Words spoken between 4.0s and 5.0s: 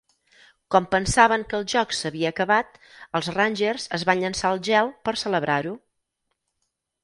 es van llençar al gel